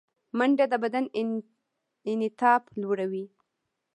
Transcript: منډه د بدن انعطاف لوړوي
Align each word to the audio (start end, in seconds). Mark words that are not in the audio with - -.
منډه 0.37 0.65
د 0.71 0.73
بدن 0.83 1.05
انعطاف 2.09 2.63
لوړوي 2.81 3.25